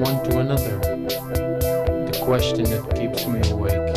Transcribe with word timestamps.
one 0.00 0.22
to 0.24 0.38
another, 0.38 0.78
the 0.78 2.20
question 2.22 2.64
that 2.64 2.82
keeps 2.96 3.26
me 3.26 3.38
awake. 3.50 3.94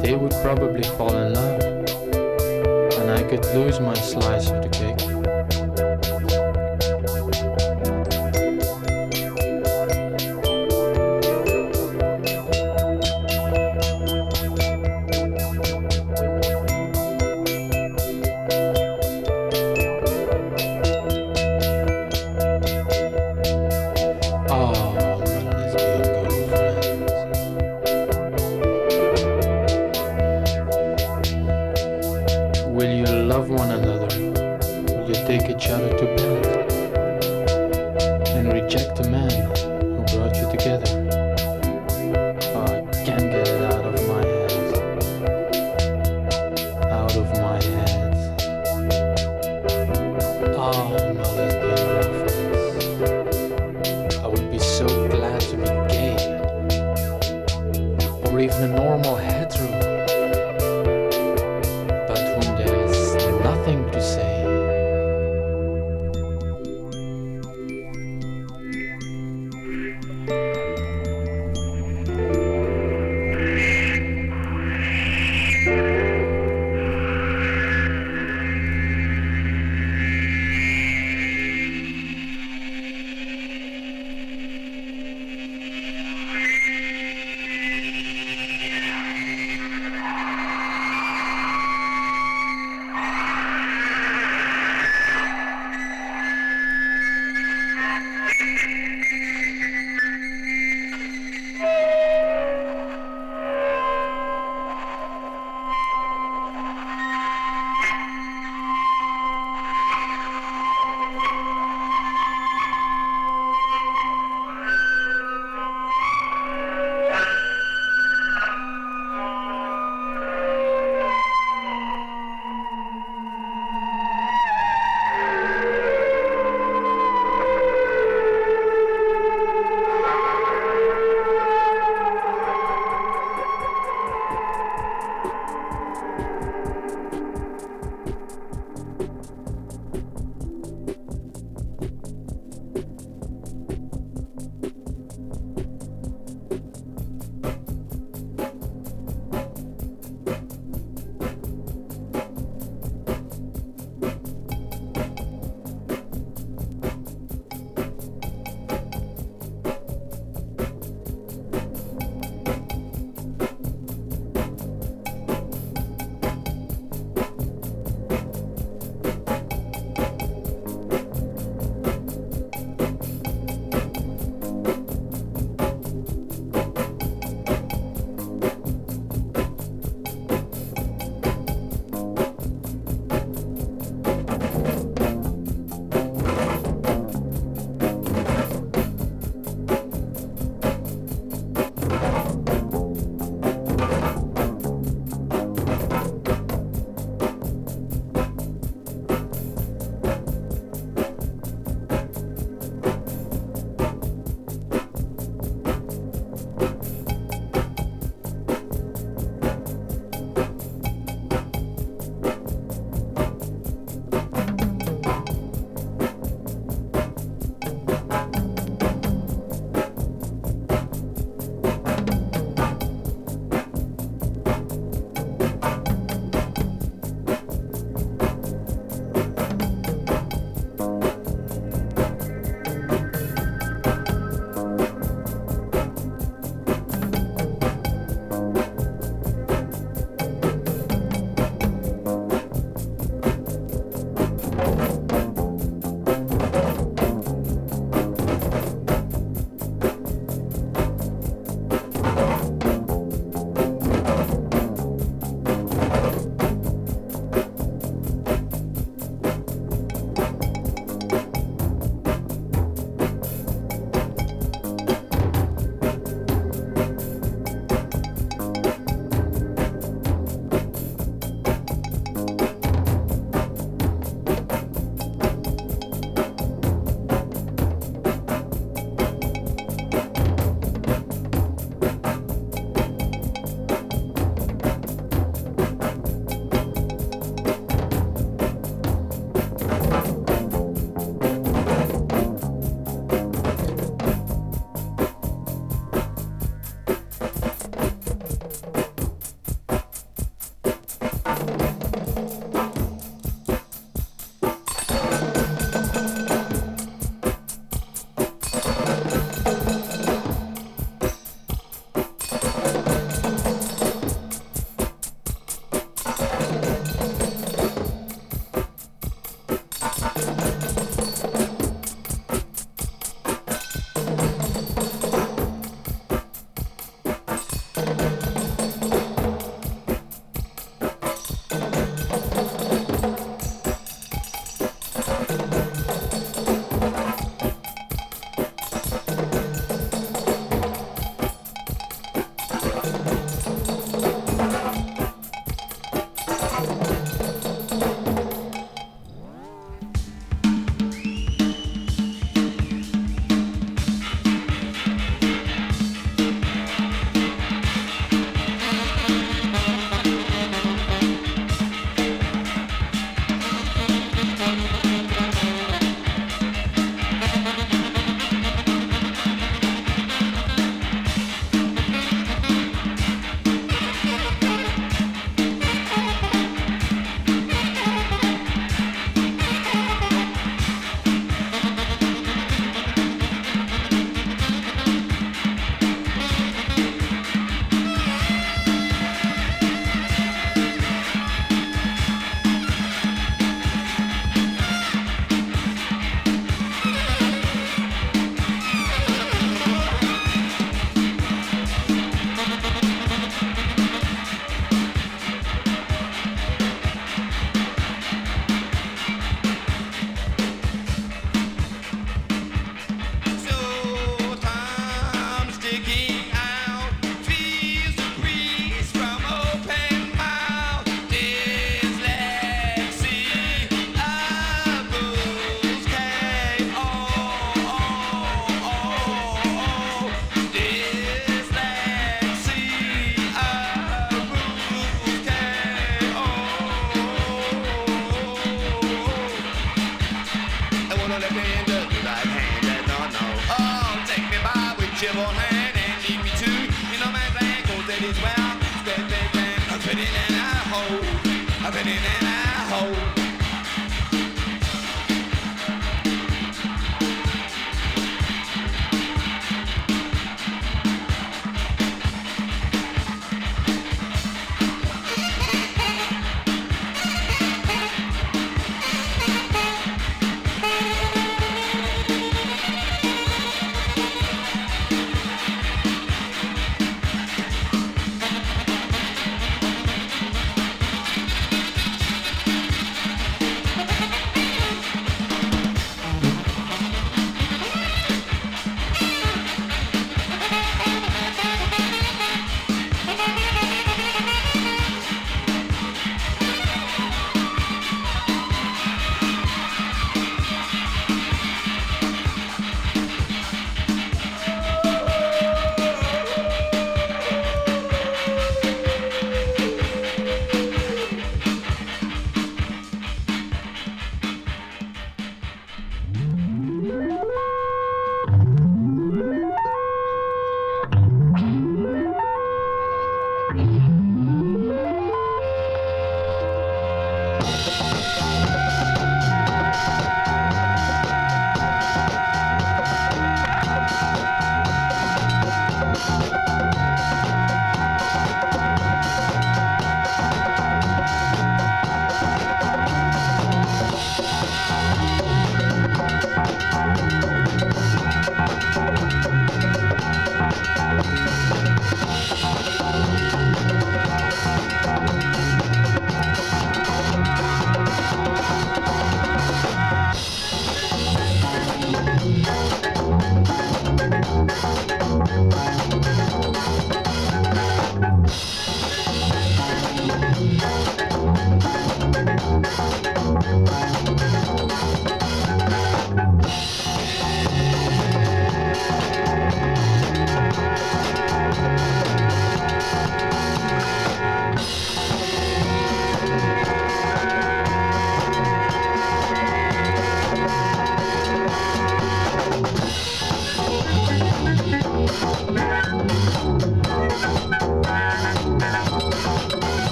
They 0.00 0.14
would 0.14 0.30
probably 0.42 0.84
fall 0.96 1.12
in 1.16 1.34
love, 1.34 1.60
and 3.00 3.10
I 3.10 3.22
could 3.24 3.44
lose 3.46 3.80
my 3.80 3.94
slice 3.94 4.48
of 4.50 4.62
the 4.62 4.68
cake. 4.68 5.25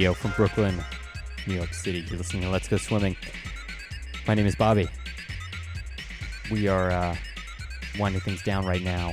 Radio 0.00 0.14
from 0.14 0.30
Brooklyn, 0.30 0.82
New 1.46 1.52
York 1.52 1.74
City. 1.74 2.02
You're 2.08 2.16
listening 2.16 2.44
to 2.44 2.48
Let's 2.48 2.66
Go 2.68 2.78
Swimming. 2.78 3.18
My 4.26 4.32
name 4.32 4.46
is 4.46 4.54
Bobby. 4.54 4.88
We 6.50 6.68
are 6.68 6.90
uh, 6.90 7.14
winding 7.98 8.22
things 8.22 8.42
down 8.42 8.64
right 8.64 8.80
now. 8.80 9.10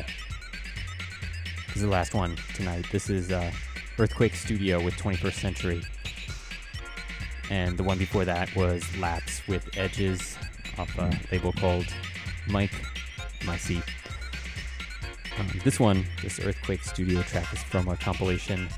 This 1.67 1.75
is 1.75 1.81
the 1.81 1.89
last 1.89 2.13
one 2.13 2.37
tonight. 2.55 2.85
This 2.89 3.09
is 3.09 3.33
uh, 3.33 3.51
Earthquake 3.99 4.33
Studio 4.33 4.81
with 4.81 4.93
21st 4.93 5.33
Century. 5.33 5.83
And 7.49 7.77
the 7.77 7.83
one 7.83 7.97
before 7.97 8.23
that 8.23 8.55
was 8.55 8.81
Laps 8.95 9.45
with 9.45 9.67
Edges 9.75 10.37
off 10.77 10.97
a 10.97 11.11
label 11.33 11.51
called 11.51 11.87
Mike 12.47 12.71
My 13.45 13.57
Seat. 13.57 13.83
Um, 15.37 15.49
this 15.65 15.81
one, 15.81 16.05
this 16.23 16.39
Earthquake 16.39 16.85
Studio 16.85 17.23
track, 17.23 17.51
is 17.51 17.61
from 17.61 17.89
a 17.89 17.97
compilation 17.97 18.69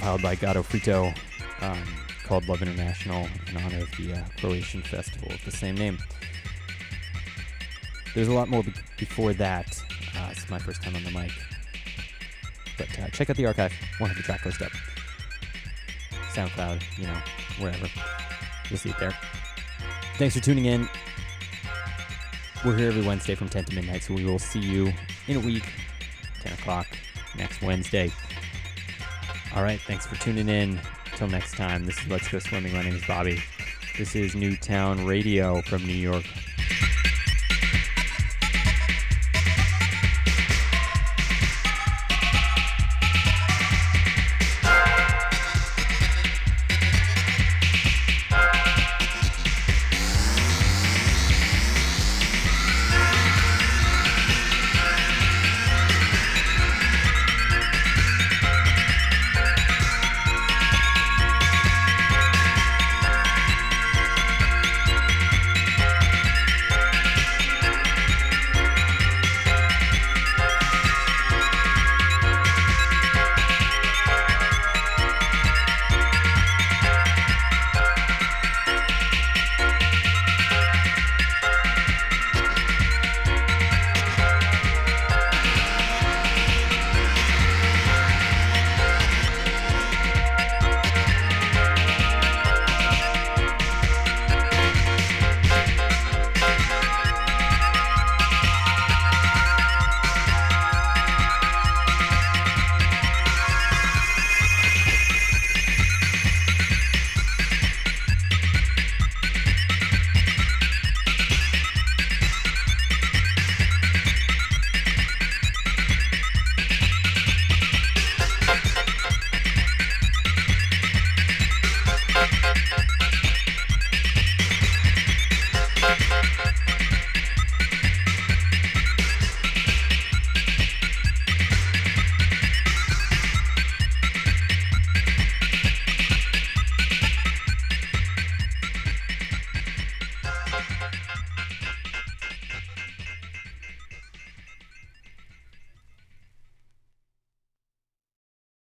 compiled 0.00 0.22
by 0.22 0.34
Gato 0.34 0.62
Frito 0.62 1.14
um, 1.60 1.78
called 2.24 2.48
Love 2.48 2.62
International 2.62 3.28
in 3.50 3.56
honor 3.58 3.82
of 3.82 3.90
the 3.98 4.14
uh, 4.14 4.24
Croatian 4.38 4.80
festival 4.80 5.30
of 5.30 5.44
the 5.44 5.50
same 5.50 5.74
name. 5.74 5.98
There's 8.14 8.28
a 8.28 8.32
lot 8.32 8.48
more 8.48 8.62
be- 8.62 8.72
before 8.98 9.34
that. 9.34 9.78
Uh, 10.16 10.30
is 10.34 10.48
my 10.48 10.58
first 10.58 10.82
time 10.82 10.96
on 10.96 11.04
the 11.04 11.10
mic. 11.10 11.30
But 12.78 12.98
uh, 12.98 13.08
check 13.08 13.28
out 13.28 13.36
the 13.36 13.44
archive. 13.44 13.74
We'll 13.98 14.08
have 14.08 14.16
the 14.16 14.22
track 14.22 14.46
list 14.46 14.62
up. 14.62 14.72
SoundCloud, 16.32 16.82
you 16.96 17.06
know, 17.06 17.18
wherever. 17.58 17.86
You'll 18.70 18.78
see 18.78 18.90
it 18.90 18.98
there. 18.98 19.14
Thanks 20.16 20.34
for 20.34 20.40
tuning 20.42 20.64
in. 20.64 20.88
We're 22.64 22.76
here 22.78 22.88
every 22.88 23.02
Wednesday 23.02 23.34
from 23.34 23.50
10 23.50 23.66
to 23.66 23.74
midnight, 23.74 24.02
so 24.02 24.14
we 24.14 24.24
will 24.24 24.38
see 24.38 24.60
you 24.60 24.94
in 25.28 25.36
a 25.36 25.40
week, 25.40 25.70
10 26.42 26.54
o'clock 26.54 26.86
next 27.36 27.60
Wednesday. 27.60 28.10
All 29.54 29.64
right, 29.64 29.80
thanks 29.80 30.06
for 30.06 30.14
tuning 30.16 30.48
in. 30.48 30.80
Until 31.10 31.26
next 31.26 31.56
time, 31.56 31.84
this 31.84 31.98
is 32.00 32.06
Let's 32.06 32.28
Go 32.28 32.38
Swimming. 32.38 32.72
My 32.72 32.82
name 32.82 32.94
is 32.94 33.04
Bobby. 33.04 33.42
This 33.98 34.14
is 34.14 34.36
Newtown 34.36 35.04
Radio 35.04 35.60
from 35.62 35.84
New 35.84 35.92
York. 35.92 36.24